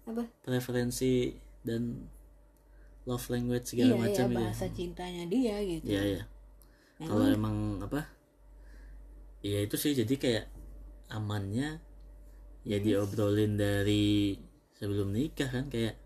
[0.04, 1.32] apa preferensi
[1.64, 1.96] dan
[3.10, 4.38] love language segala iya ya macam ya.
[4.38, 5.86] bahasa cintanya dia gitu.
[5.90, 6.22] Ya ya
[6.96, 8.02] Memang- kalau emang apa?
[9.42, 9.92] Ya itu sih.
[9.92, 10.46] Jadi kayak
[11.10, 11.82] amannya
[12.62, 14.38] ya diobrolin dari
[14.76, 15.98] sebelum nikah kan kayak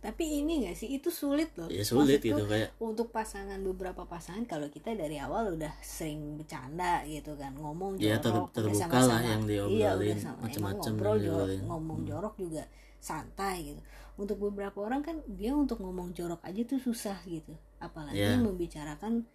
[0.00, 0.92] tapi ini gak sih?
[0.92, 1.72] Itu sulit loh.
[1.72, 7.00] Ya sulit gitu kayak untuk pasangan beberapa pasangan kalau kita dari awal udah sering bercanda
[7.08, 10.44] gitu kan ngomong Ya, ter- jorok udah terbuka sama-sama- lah yang diobrolin, iya, sama- emang
[10.44, 11.60] macem-macem ngobrol jorok, diobrolin.
[11.64, 12.62] ngomong jorok juga
[13.00, 13.80] santai gitu
[14.14, 17.54] untuk beberapa orang kan dia untuk ngomong jorok aja tuh susah gitu.
[17.82, 18.38] Apalagi Ya.
[18.38, 19.26] membicarakan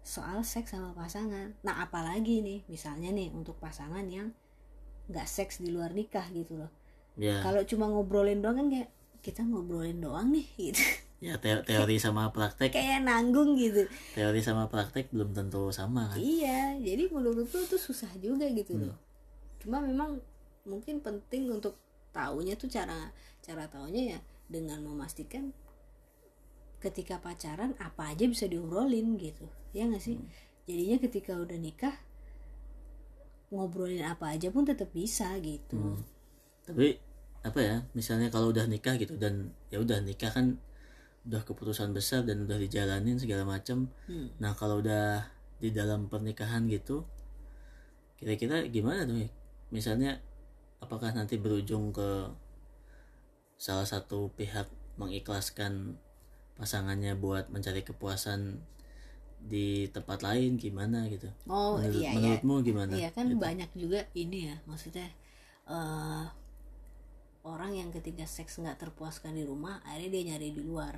[0.00, 1.58] soal seks sama pasangan.
[1.66, 4.30] Nah apalagi nih misalnya nih untuk pasangan yang
[5.10, 6.70] nggak seks di luar nikah gitu loh.
[7.18, 8.88] Ya kalau cuma ngobrolin doang kan kayak
[9.24, 10.84] kita ngobrolin doang nih gitu.
[11.18, 12.70] Ya te- teori sama praktek.
[12.70, 13.90] Kayak nanggung gitu.
[14.14, 16.18] Teori sama praktek belum tentu sama kan?
[16.22, 18.94] Iya jadi menurutku itu susah juga gitu loh.
[19.58, 20.22] Cuma memang
[20.62, 21.74] mungkin penting untuk
[22.14, 23.12] taunya tuh cara
[23.44, 25.52] cara taunya ya dengan memastikan
[26.78, 29.50] ketika pacaran apa aja bisa diobrolin gitu.
[29.74, 30.16] Ya nggak sih?
[30.68, 31.96] Jadinya ketika udah nikah
[33.48, 35.98] ngobrolin apa aja pun tetap bisa gitu.
[36.68, 37.00] Tapi
[37.40, 40.58] apa ya misalnya kalau udah nikah gitu dan ya udah nikah kan
[41.24, 44.32] udah keputusan besar dan udah dijalanin segala macam Hmm.
[44.42, 45.22] nah kalau udah
[45.62, 47.06] di dalam pernikahan gitu
[48.18, 49.22] kira-kira gimana tuh?
[49.22, 49.28] Ya?
[49.70, 50.18] misalnya
[50.78, 52.30] apakah nanti berujung ke
[53.58, 55.98] salah satu pihak mengikhlaskan
[56.58, 58.62] pasangannya buat mencari kepuasan
[59.38, 60.58] di tempat lain?
[60.58, 61.30] Gimana gitu?
[61.46, 62.16] Oh Menurut- iya iya.
[62.18, 62.92] menurutmu gimana?
[62.94, 65.06] Iya kan banyak juga ini ya maksudnya
[65.68, 66.26] eh
[67.46, 70.94] orang yang ketika seks nggak terpuaskan di rumah akhirnya dia nyari di luar.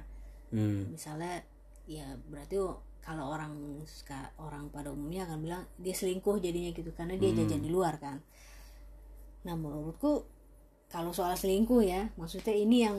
[0.51, 1.45] Hmm, misalnya
[1.87, 2.59] ya berarti
[3.01, 3.55] kalau orang
[4.37, 8.19] orang pada umumnya akan bilang dia selingkuh jadinya gitu karena dia jajan di luar kan
[9.46, 10.29] nah menurutku
[10.90, 12.98] kalau soal selingkuh ya maksudnya ini yang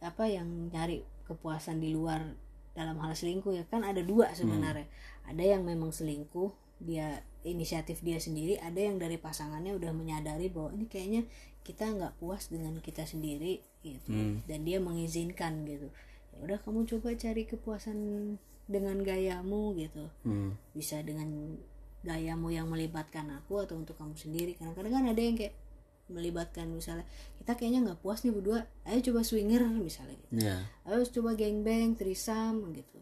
[0.00, 2.34] apa yang nyari kepuasan di luar
[2.72, 3.64] dalam hal selingkuh ya.
[3.68, 4.88] Kan ada dua sebenarnya.
[5.28, 10.74] Ada yang memang selingkuh dia inisiatif dia sendiri ada yang dari pasangannya udah menyadari bahwa
[10.74, 11.22] ini kayaknya
[11.62, 14.10] kita nggak puas dengan kita sendiri gitu.
[14.10, 14.42] Hmm.
[14.50, 15.90] dan dia mengizinkan gitu.
[16.34, 17.98] Ya udah kamu coba cari kepuasan
[18.66, 20.10] dengan gayamu gitu.
[20.26, 21.58] Hmm, bisa dengan
[22.02, 24.52] gayamu yang melibatkan aku atau untuk kamu sendiri.
[24.58, 25.54] Kadang-kadang kan ada yang kayak
[26.10, 27.06] melibatkan misalnya
[27.40, 30.34] kita kayaknya nggak puas nih berdua ayo coba swinger misalnya gitu.
[30.44, 32.98] Ya ayo coba gangbang trisam gitu.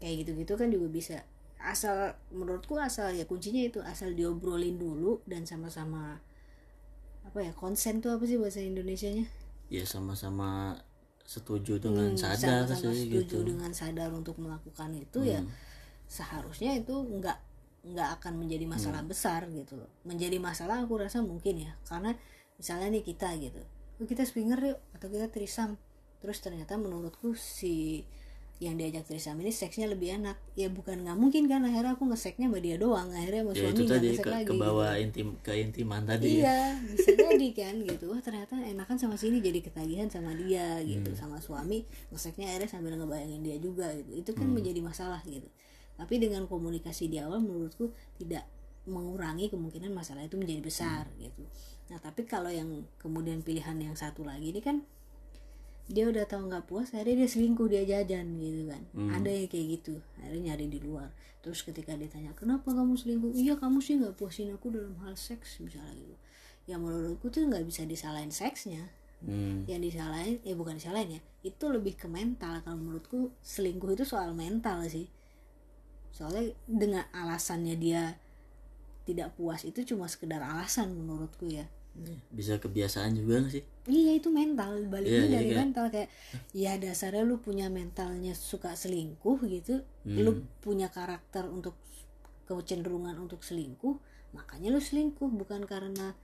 [0.00, 1.16] Kayak gitu-gitu kan juga bisa.
[1.60, 6.20] Asal menurutku asal ya kuncinya itu asal diobrolin dulu dan sama-sama
[7.24, 9.24] apa ya konsen tuh apa sih bahasa Indonesianya?
[9.72, 10.76] Ya sama-sama
[11.24, 13.38] setuju dengan Hmm, sadar sama-sama sih setuju gitu.
[13.48, 15.48] dengan sadar untuk melakukan itu ya Hmm.
[16.04, 17.38] seharusnya itu nggak
[17.84, 19.10] nggak akan menjadi masalah Hmm.
[19.12, 22.16] besar gitu loh menjadi masalah aku rasa mungkin ya karena
[22.56, 23.60] misalnya nih kita gitu
[24.00, 25.76] "Oh, kita swinger yuk atau kita trisam
[26.24, 28.02] terus ternyata menurutku si
[28.62, 32.46] yang diajak trisam ini seksnya lebih enak ya bukan nggak mungkin kan akhirnya aku ngeseknya
[32.48, 34.62] sama dia doang akhirnya sama ya suami itu nggak tadi ngesek ke, lagi ke gitu.
[34.62, 36.42] bawah intim keintiman tadi ya.
[36.46, 38.04] Iya, bisa jadi kan gitu.
[38.14, 41.18] Wah, ternyata enakan sama sini jadi ketagihan sama dia gitu, Hmm.
[41.18, 41.82] sama suami
[42.14, 44.10] ngeseknya akhirnya sambil ngebayangin dia juga gitu.
[44.22, 44.54] Itu kan Hmm.
[44.56, 45.50] menjadi masalah gitu.
[45.94, 48.44] Tapi dengan komunikasi di awal menurutku tidak
[48.84, 51.20] mengurangi kemungkinan masalah itu menjadi besar Hmm.
[51.22, 51.42] gitu.
[51.88, 54.84] Nah, tapi kalau yang kemudian pilihan yang satu lagi ini kan
[55.84, 58.82] dia udah tahu nggak puas akhirnya dia selingkuh dia jajan gitu kan.
[58.96, 59.12] Hmm.
[59.12, 61.12] ada yang kayak gitu akhirnya nyari di luar.
[61.44, 63.32] Terus ketika ditanya kenapa kamu selingkuh?
[63.36, 66.16] Iya kamu sih nggak puasin aku dalam hal seks misalnya gitu.
[66.64, 68.88] Ya menurutku tuh nggak bisa disalahin seksnya.
[69.24, 72.60] Hmm, yang disalahin ya bukan disalahin ya itu lebih ke mental.
[72.60, 75.08] Kalau menurutku selingkuh itu soal mental sih
[76.14, 78.14] soalnya dengan alasannya dia
[79.02, 81.66] tidak puas itu cuma sekedar alasan menurutku ya
[82.30, 86.08] bisa kebiasaan juga nggak sih Iya itu mental baliknya Iya, dari kayak- mental kayak
[86.56, 90.16] ya dasarnya lu punya mentalnya suka selingkuh gitu, Hmm.
[90.18, 91.76] lu punya karakter untuk
[92.44, 94.00] kecenderungan untuk selingkuh,
[94.32, 96.16] makanya lu selingkuh bukan karena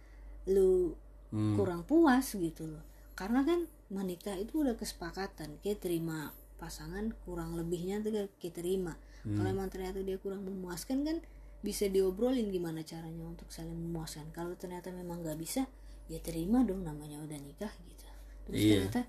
[0.49, 0.97] lu
[1.31, 1.55] Hmm.
[1.55, 2.83] kurang puas gitu loh.
[3.13, 8.97] Karena kan menikah itu udah kesepakatan, kayak terima pasangan kurang lebihnya tuh kita terima.
[9.23, 9.37] Hmm.
[9.37, 11.17] Kalau emang ternyata dia kurang memuaskan kan
[11.61, 14.33] bisa diobrolin gimana caranya untuk saling memuaskan.
[14.33, 15.69] Kalau ternyata memang nggak bisa,
[16.09, 18.05] ya terima dong namanya udah nikah gitu.
[18.49, 18.73] Terus Iya.
[18.89, 19.03] ternyata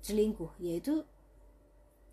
[0.00, 1.04] selingkuh, yaitu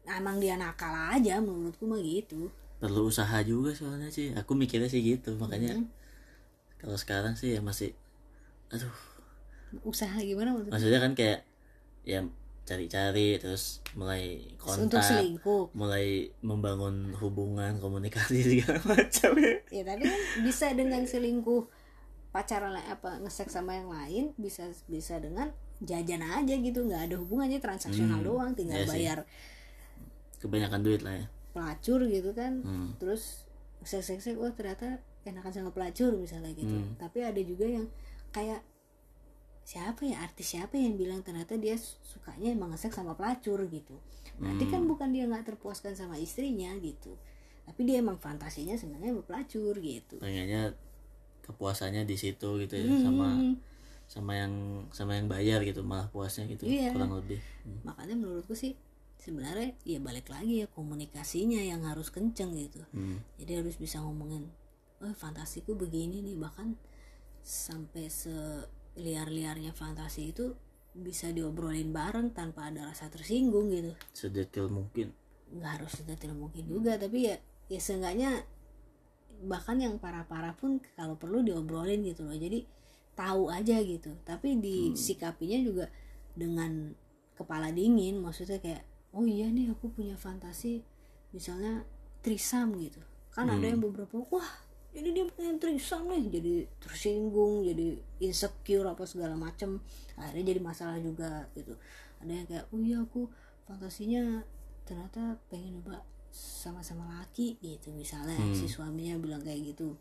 [0.05, 2.47] emang dia nakal aja menurutku mah gitu.
[2.77, 5.89] perlu usaha juga soalnya sih aku mikirnya sih gitu makanya Hmm.
[6.77, 7.89] kalau sekarang sih ya masih
[8.69, 8.93] aduh
[9.81, 10.71] Usaha gimana maksudnya?
[10.77, 11.39] maksudnya kan kayak
[12.05, 12.21] ya
[12.67, 15.71] cari-cari terus mulai Untuk kontak selingkuh.
[15.71, 16.07] mulai
[16.41, 21.63] membangun hubungan komunikasi segala macam ya Ya tapi kan bisa dengan selingkuh
[22.29, 25.47] pacaran apa ngesek sama yang lain bisa bisa dengan
[25.79, 28.91] jajan aja gitu nggak ada hubungannya transaksional Hmm, doang tinggal sih.
[28.91, 29.23] bayar
[30.37, 32.93] kebanyakan duit lah ya pelacur gitu kan Hmm.
[32.97, 33.47] terus
[33.81, 36.93] sek sek wah ternyata enakan sama pelacur misalnya gitu Hmm.
[36.95, 37.87] tapi ada juga yang
[38.29, 38.61] kayak
[39.67, 43.99] siapa ya artis siapa yang bilang ternyata dia sukanya emang ngesek sama pelacur gitu
[44.39, 44.89] berarti kan Hmm.
[44.89, 47.11] bukan dia nggak terpuaskan sama istrinya gitu
[47.67, 50.71] tapi dia emang fantasinya sebenarnya pelacur gitu pengennya
[51.43, 53.03] kepuasannya di situ gitu ya Hmm.
[53.03, 53.27] sama
[54.07, 54.53] sama yang
[54.95, 56.95] sama yang bayar gitu malah puasnya gitu Iya.
[56.95, 57.83] kurang lebih Hmm.
[57.83, 58.71] makanya menurutku sih
[59.19, 63.19] sebenarnya ya balik lagi ya komunikasinya yang harus kenceng gitu Hmm.
[63.35, 64.47] jadi harus bisa ngomongin
[65.03, 66.79] oh fantasiku begini nih bahkan
[67.43, 68.07] sampai
[68.97, 70.57] seliar-liarnya fantasi itu
[70.97, 73.93] bisa diobrolin bareng tanpa ada rasa tersinggung gitu.
[74.09, 75.13] Sedetil mungkin.
[75.53, 77.37] Nggak harus tidak mungkin juga tapi ya
[77.69, 78.41] ya seenggaknya
[79.45, 82.33] bahkan yang parah-parah pun kalau perlu diobrolin gitu loh.
[82.33, 82.65] Jadi
[83.13, 84.17] tahu aja gitu.
[84.25, 85.85] Tapi disikapinya juga
[86.33, 86.89] dengan
[87.37, 88.81] kepala dingin maksudnya kayak
[89.13, 90.81] oh iya nih aku punya fantasi
[91.29, 91.85] misalnya
[92.25, 92.97] trisam gitu.
[93.29, 94.66] Kan ada yang beberapa wah
[94.97, 99.77] ini dia pengen trisam nih jadi tersinggung jadi insecure apa segala macem.
[100.17, 101.77] Akhirnya jadi masalah juga gitu.
[102.17, 103.29] Ada yang kayak oh iya aku
[103.69, 104.41] fantasinya
[104.89, 106.01] ternyata pengen coba
[106.33, 107.93] sama-sama laki gitu.
[107.93, 109.93] Misalnya si suaminya bilang kayak gitu.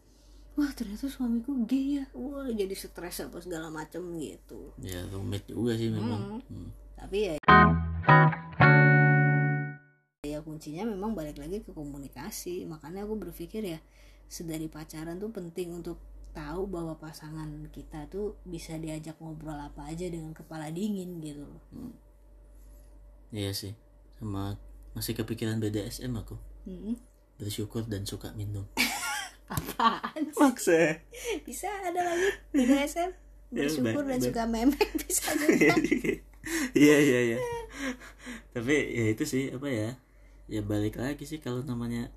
[0.57, 2.05] Wah ternyata suamiku gay ya.
[2.17, 4.73] Wah jadi stres apa segala macem gitu.
[4.81, 6.41] Ya rumit juga sih memang.
[6.49, 6.73] Hmm.
[6.97, 7.37] tapi ya
[10.25, 12.65] ya kuncinya memang balik lagi ke komunikasi.
[12.65, 13.81] Makanya aku berpikir ya
[14.27, 15.99] sedari pacaran tuh penting untuk
[16.37, 21.63] tahu bahwa pasangan kita tuh bisa diajak ngobrol apa aja dengan kepala dingin gitu loh.
[23.33, 23.73] Iya sih
[24.21, 24.61] sama
[24.97, 26.37] masih kepikiran BDSM aku.
[26.67, 26.99] Mm-mm.
[27.37, 28.65] bersyukur dan suka minum.
[29.53, 30.99] Apaan maksa.
[31.47, 33.13] Bisa ada lagi BDSM
[33.55, 35.71] Ya, bersyukur baik, dan suka memek bisa juga.
[36.75, 37.39] Iya iya iya.
[38.51, 39.95] Tapi ya itu sih apa ya?
[40.51, 42.11] Ya balik lagi sih kalau namanya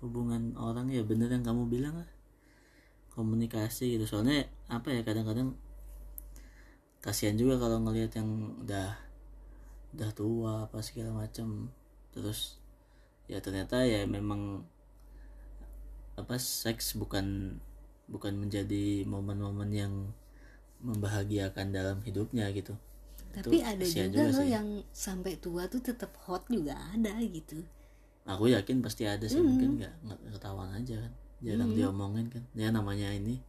[0.00, 2.10] hubungan orang ya bener yang kamu bilang lah.
[3.14, 4.06] Komunikasi gitu.
[4.06, 5.58] Soalnya apa ya kadang-kadang
[7.02, 8.98] kasihan juga kalau ngelihat yang udah
[9.94, 11.72] udah tua apa segala macam
[12.12, 12.60] terus
[13.30, 14.66] ya ternyata ya memang
[16.18, 17.56] apa seks bukan
[18.10, 19.94] bukan menjadi momen-momen yang
[20.82, 22.74] membahagiakan dalam hidupnya gitu.
[23.34, 24.50] Tapi Itu ada kasihan juga loh sih.
[24.50, 27.62] yang sampai tua tuh tetap hot juga ada gitu
[28.28, 31.12] aku yakin pasti ada sih mungkin nggak nggak ketahuan aja kan.
[31.40, 32.44] Jarang diomongin kan.
[32.52, 33.40] Ya namanya ini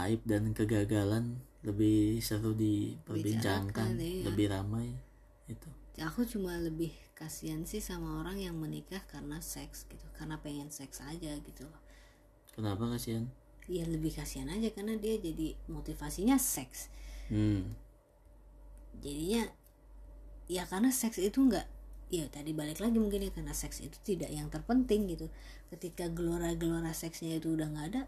[0.00, 4.24] aib dan kegagalan lebih seru diperbincangkan iya.
[4.24, 4.96] lebih ramai
[5.44, 5.68] itu
[6.00, 11.04] aku cuma lebih kasihan sih sama orang yang menikah karena seks gitu karena pengen seks
[11.04, 11.80] aja gitu loh.
[12.56, 13.28] Kenapa kasihan?
[13.68, 16.88] Ya lebih kasihan aja karena dia jadi motivasinya seks.
[17.28, 17.76] Hmm.
[19.04, 19.52] Jadinya
[20.48, 21.68] ya karena seks itu enggak
[22.10, 25.30] ya tadi balik lagi mungkin ya karena seks itu tidak yang terpenting gitu.
[25.70, 28.02] Ketika gelora-gelora seksnya itu udah nggak ada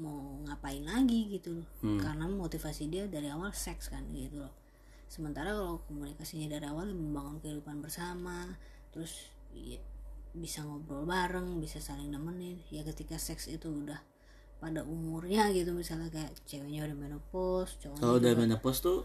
[0.00, 1.68] mau ngapain lagi gitu loh.
[2.00, 4.52] Karena motivasi dia dari awal seks kan gitu loh.
[5.06, 8.56] Sementara kalau komunikasinya dari awal membangun kehidupan bersama
[8.90, 9.78] terus ya,
[10.34, 12.58] bisa ngobrol bareng bisa saling nemenin.
[12.72, 14.00] Ya ketika seks itu udah
[14.64, 19.04] pada umurnya gitu misalnya kayak ceweknya udah menopause cowoknya kalau udah menopause tuh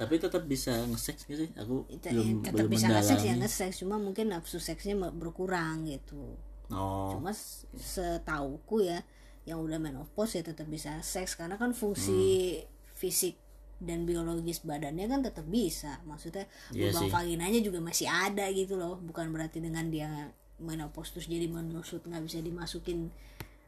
[0.00, 1.50] tapi tetap bisa nge-sex gak sih?
[1.60, 6.40] Aku Itu- belum tetap belum bisa nge-seks ya nge-seks cuma mungkin nafsu seksnya berkurang gitu.
[6.72, 7.12] Oh.
[7.12, 7.36] Cuma
[7.76, 9.04] setauku ya
[9.44, 11.36] yang udah menopause ya tetap bisa seks.
[11.36, 12.56] Karena kan fungsi
[12.96, 13.36] fisik
[13.76, 16.00] dan biologis badannya kan tetap bisa.
[16.08, 18.96] Maksudnya Iya lubang vaginanya juga masih ada gitu loh.
[19.04, 23.12] Bukan berarti dengan dia menopause terus jadi menusut nggak bisa dimasukin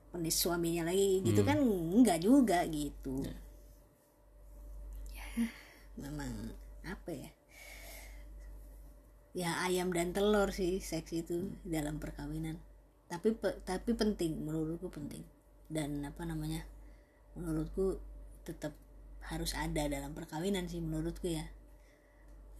[0.08, 1.20] penis suaminya lagi.
[1.20, 3.20] Gitu kan enggak juga gitu
[5.98, 6.52] memang
[6.84, 7.30] apa ya?
[9.32, 12.60] Ya ayam dan telur sih seks itu dalam perkawinan.
[13.08, 15.24] Tapi pe- tapi penting menurutku penting.
[15.72, 16.68] Dan apa namanya
[17.36, 17.96] menurutku
[18.44, 18.76] tetap
[19.24, 21.48] harus ada dalam perkawinan sih menurutku ya.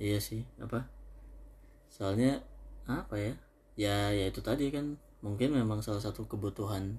[0.00, 0.88] Iya sih apa?
[1.92, 2.40] Soalnya
[2.88, 3.34] apa ya?
[3.76, 6.96] Ya ya itu tadi kan mungkin memang salah satu kebutuhan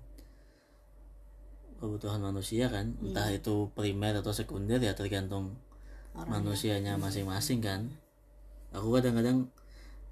[1.82, 2.94] kebutuhan manusia kan.
[3.02, 5.58] Entah itu primer atau sekunder ya tergantung
[6.14, 7.90] manusianya masing-masing kan?
[8.74, 9.50] Aku kadang-kadang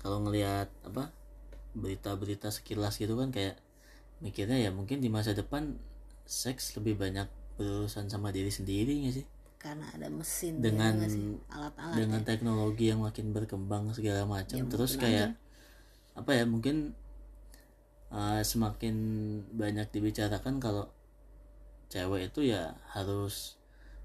[0.02, 1.14] kalau ngelihat apa
[1.78, 3.56] berita-berita sekilas gitu kan kayak
[4.20, 5.78] mikirnya ya mungkin di masa depan
[6.26, 7.26] seks lebih banyak
[7.58, 9.26] berurusan sama diri sendiri nggak sih?
[9.62, 11.38] Karena ada mesin dengan ya sih?
[11.54, 14.58] alat-alat dengan teknologi yang makin berkembang segala macam.
[14.66, 15.38] Terus kayak
[16.18, 16.98] apa ya mungkin
[18.12, 18.96] uh, semakin
[19.54, 20.90] banyak dibicarakan kalau
[21.92, 23.60] cewek itu ya harus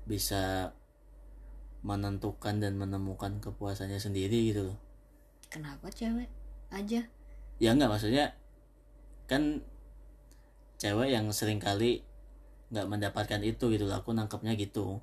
[0.05, 0.75] bisa
[1.85, 4.79] menentukan dan menemukan kepuasannya sendiri gitu loh.
[5.49, 6.29] Kenapa cewek
[6.73, 7.01] aja?
[7.57, 8.37] Ya enggak maksudnya
[9.27, 9.65] kan
[10.77, 12.05] cewek yang sering kali
[12.71, 14.01] nggak mendapatkan itu gitu loh.
[14.01, 15.01] Aku nangkepnya gitu.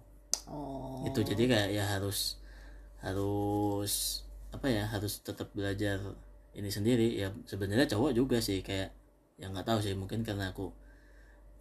[0.49, 1.03] Oh.
[1.07, 2.37] Itu jadi kayak ya harus
[3.03, 5.99] harus apa ya harus tetap belajar
[6.53, 7.17] ini sendiri.
[7.17, 8.91] Ya sebenarnya cowok juga sih kayak
[9.39, 10.69] ya nggak tahu sih mungkin karena aku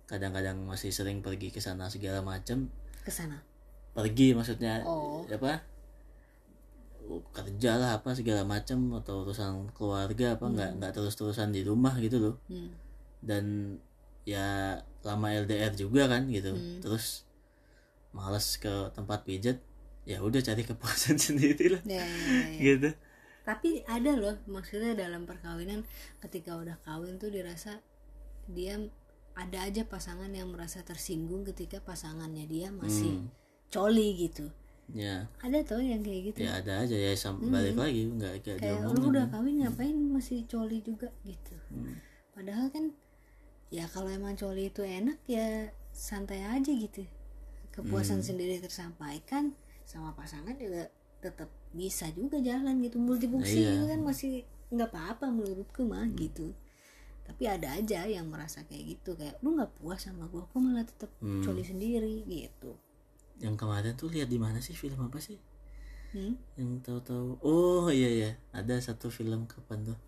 [0.07, 2.69] kadang-kadang masih sering pergi ke sana segala macam
[3.01, 3.41] ke sana
[3.93, 5.23] pergi maksudnya Oh.
[5.27, 5.61] apa
[7.35, 12.17] kerja lah apa segala macam atau urusan keluarga apa nggak nggak terus-terusan di rumah gitu
[12.23, 12.71] loh hmm.
[13.21, 13.77] dan
[14.23, 16.79] ya lama LDR juga kan gitu Hmm.
[16.81, 17.27] terus
[18.15, 19.59] males ke tempat pijat
[20.07, 22.61] ya udah cari kepuasan sendiri lah ya, ya, ya.
[22.61, 22.91] gitu
[23.43, 25.83] tapi ada loh maksudnya dalam perkawinan
[26.23, 27.83] ketika udah kawin tuh dirasa
[28.47, 28.79] dia
[29.35, 33.42] ada aja pasangan yang merasa tersinggung ketika pasangannya dia masih Hmm.
[33.73, 34.47] Coli gitu.
[34.93, 35.25] Ya.
[35.41, 36.39] Ada tuh yang kayak gitu?
[36.45, 40.45] Ya ada aja ya sam- balik lagi nggak kayak kayak lu udah kawin ngapain masih
[40.45, 41.55] coli juga gitu?
[41.69, 41.97] Hmm.
[42.33, 42.89] padahal kan
[43.69, 47.05] ya kalau emang coli itu enak ya santai aja gitu.
[47.71, 48.27] Kepuasan Hmm.
[48.27, 52.97] sendiri tersampaikan sama pasangan juga tetap bisa juga jalan gitu.
[52.99, 53.71] Multifungsi Iya.
[53.75, 54.33] itu kan masih
[54.69, 56.53] nggak apa-apa menurutku mah gitu.
[57.23, 60.85] Tapi ada aja yang merasa kayak gitu kayak lu nggak puas sama gua kok malah
[60.85, 61.41] tetap Hmm.
[61.41, 62.77] coli sendiri gitu
[63.41, 65.39] yang kemarin tuh lihat di mana sih film apa sih?
[66.13, 66.37] Hmm?
[66.61, 67.41] yang tahu-tahu.
[67.41, 69.99] Oh iya ya ada satu film kapan tuh?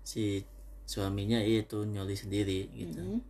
[0.00, 0.40] Si
[0.88, 2.96] suaminya itu nyoli sendiri gitu.
[3.00, 3.20] Hmm.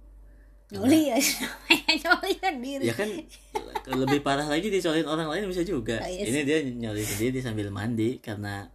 [0.72, 1.18] nyoli ya
[2.06, 2.84] nyoli sendiri.
[2.86, 3.10] Ya kan
[3.98, 5.98] lebih parah lagi dicolin orang lain bisa juga.
[6.00, 8.70] Oh, iya ini dia nyoli sendiri sambil mandi karena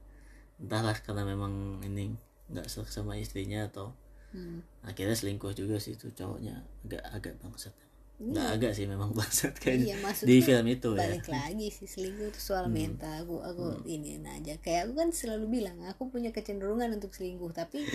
[0.60, 2.12] entahlah karena memang ini
[2.52, 3.96] nggak serak sama istrinya atau
[4.28, 4.60] Hmm.
[4.84, 6.60] akhirnya selingkuh juga sih itu cowoknya.
[6.84, 7.72] Agak agak bangsat
[8.18, 9.94] nggak agak sih memang bangsat kayaknya.
[9.94, 11.06] Iya, di film itu ya.
[11.06, 13.14] balik lagi sih selingkuh itu soal mental.
[13.22, 14.58] Aku aku ini aja.
[14.58, 17.54] Kayak aku kan selalu bilang aku punya kecenderungan untuk selingkuh.
[17.54, 17.86] Tapi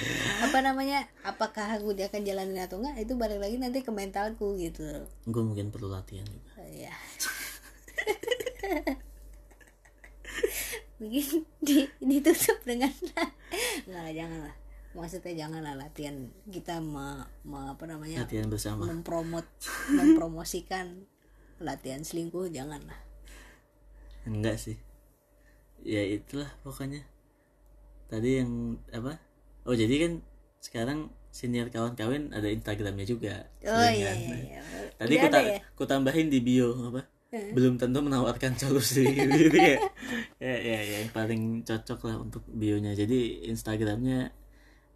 [0.47, 4.55] apa namanya apakah aku dia akan jalanin atau enggak itu balik lagi nanti ke mentalku
[4.55, 4.87] gitu.
[5.27, 6.63] Gue mungkin perlu latihan juga.
[6.71, 6.95] Ya
[11.03, 12.95] mungkin di, ditutup dengan
[13.91, 14.55] nggak janganlah
[14.93, 18.85] maksudnya janganlah latihan kita me, me- apa namanya latihan bersama.
[18.85, 19.47] mempromot
[19.99, 21.09] mempromosikan
[21.63, 22.99] latihan selingkuh janganlah
[24.29, 24.77] enggak sih.
[25.83, 27.03] Ya itulah pokoknya.
[28.11, 29.19] Tadi yang apa?
[29.67, 30.13] Oh jadi kan
[30.63, 33.49] sekarang senior kawan kawin ada instagramnya juga.
[33.65, 34.19] Oh iya Selingan.
[34.21, 34.61] iya, iya.
[35.01, 35.59] tadi ku, ta- ya?
[35.75, 37.03] ku tambahin di bio apa?
[37.57, 39.03] Belum tentu menawarkan solusi.
[39.09, 39.79] Gitu ya.
[40.39, 42.93] ya ya ya yang paling cocok lah untuk bionya.
[42.95, 44.31] Jadi instagramnya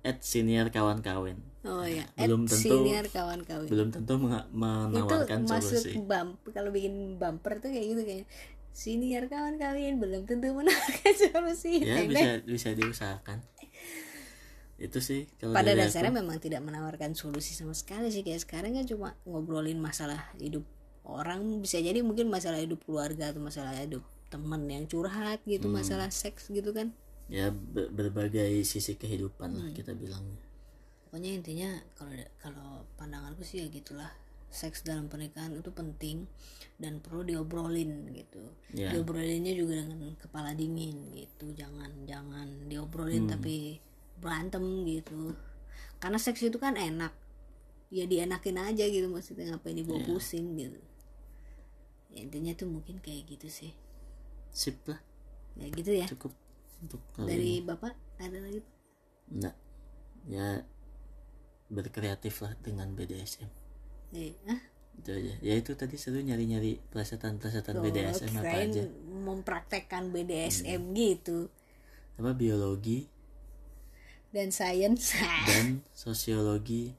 [0.06, 2.06] at senior kawan kawin oh iya.
[2.14, 5.98] Belum At tentu- senior kawan kawin belum tentu menga- itu menawarkan masuk solusi.
[6.00, 8.26] bump kalau bikin bumper tuh kayak gitu kayaknya
[8.70, 11.80] senior kawan kawin belum tentu menawarkan solusi.
[11.80, 13.42] Ya Teng, bisa bisa diusahakan.
[14.76, 16.20] Itu sih kalau pada dasarnya aku.
[16.20, 18.20] memang tidak menawarkan solusi sama sekali sih.
[18.20, 20.68] Kayak sekarang kan cuma ngobrolin masalah hidup
[21.02, 21.40] orang.
[21.58, 25.80] Bisa jadi mungkin masalah hidup keluarga atau masalah hidup temen yang curhat gitu Hmm.
[25.80, 26.92] masalah seks gitu kan
[27.26, 29.58] ya ber- berbagai sisi kehidupan Hmm.
[29.58, 30.38] lah kita bilangnya
[31.06, 34.10] pokoknya intinya kalau kalau pandanganku sih ya gitulah.
[34.46, 36.22] Seks dalam pernikahan itu penting
[36.78, 38.46] dan perlu diobrolin gitu.
[38.72, 38.94] Ya.
[38.94, 41.50] diobrolinnya juga dengan kepala dingin gitu.
[41.52, 43.82] Jangan jangan diobrolin tapi
[44.22, 45.34] berantem gitu.
[45.98, 47.10] Karena seks itu kan enak.
[47.90, 50.78] Ya dienakin aja gitu maksudnya ngapain dibawa pusing gitu.
[52.14, 53.72] Ya, intinya tuh mungkin kayak gitu sih.
[54.54, 55.02] Sip lah.
[55.58, 56.06] Ya gitu ya.
[56.06, 56.32] Cukup
[56.82, 57.64] untuk kali dari ini.
[57.64, 58.60] bapak ada lagi
[59.32, 59.56] enggak.
[60.26, 60.64] Ya
[61.66, 63.50] berkreatif lah dengan BDSM
[64.14, 64.60] eh, ah
[64.96, 65.34] itu aja.
[65.44, 68.82] Ya itu tadi seru nyari nyari pelesetan pelesetan BDSM apa aja.
[69.28, 71.52] mempraktekkan BDSM gitu.
[72.16, 73.04] Apa biologi?
[74.32, 75.12] Dan sains
[75.48, 76.96] dan sosiologi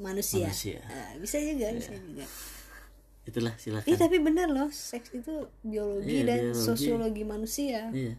[0.00, 0.80] manusia, manusia.
[0.88, 2.24] Ah, bisa juga bisa juga.
[3.28, 3.92] Itulah silakan.
[3.92, 6.64] Tapi bener loh seks itu biologi Iya, dan biologi.
[6.64, 7.92] sosiologi manusia.
[7.92, 8.16] Iya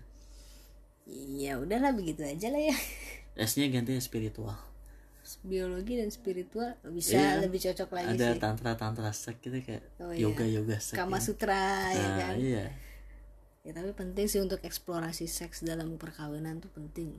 [1.07, 2.75] ya udahlah begitu aja lah ya
[3.37, 4.57] S-nya ganti spiritual
[5.41, 7.41] biologi dan spiritual bisa Iya.
[7.41, 10.21] lebih cocok lagi ada sih tantra tantra seks gitu kayak Oh, iya.
[10.21, 11.33] yoga yoga seks Kama gitu.
[11.33, 12.65] Sutra ya nah, kan iya
[13.61, 17.17] ya tapi penting sih untuk eksplorasi seks dalam perkawinan tuh penting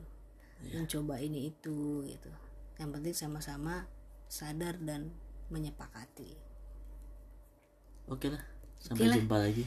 [0.62, 0.80] Iya.
[0.80, 2.30] mencoba ini itu gitu
[2.78, 3.90] yang penting sama-sama
[4.26, 5.10] sadar dan
[5.48, 6.30] menyepakati
[8.06, 8.42] oke lah
[8.78, 9.16] sampai Oke lah.
[9.18, 9.64] jumpa lagi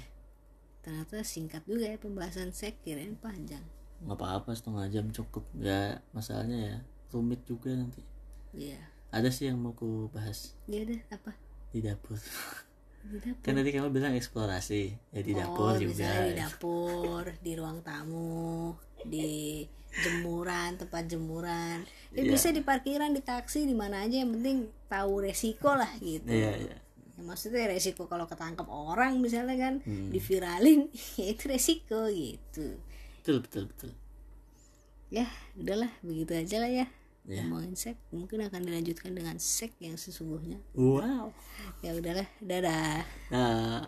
[0.80, 3.64] ternyata singkat juga ya pembahasan seks kirain panjang
[4.00, 5.43] nggak apa-apa setengah jam cukup.
[5.58, 6.76] Ya masalahnya ya
[7.10, 8.02] rumit juga nanti.
[8.54, 8.80] Iya.
[9.10, 10.54] Ada sih yang mau ku bahas.
[10.66, 11.32] Ya udah apa?
[11.70, 12.18] Di dapur.
[13.06, 13.41] Di dapur.
[13.41, 14.84] Kan tadi kamu bilang eksplorasi.
[15.10, 15.89] Ya di dapur oh, juga.
[16.06, 21.82] misalnya di dapur di ruang tamu di jemuran tempat jemuran.
[22.14, 22.30] Ya Iya.
[22.30, 24.22] bisa di parkiran di taksi di mana aja.
[24.22, 26.30] Yang penting tahu resiko lah gitu.
[26.30, 26.78] Iya iya.
[27.18, 30.08] Ya, maksudnya resiko kalau ketangkep orang misalnya kan Hmm.
[30.08, 30.88] diviralin
[31.20, 32.80] ya itu resiko gitu
[33.30, 33.92] betul betul betul.
[35.14, 36.88] Ya udahlah begitu aja lah ya.
[37.30, 37.46] Ya.
[37.46, 40.58] ngomongin seks mungkin akan dilanjutkan dengan seks yang sesungguhnya.
[40.74, 41.30] Wow.
[41.86, 43.06] Ya udahlah dadah.
[43.30, 43.86] Nah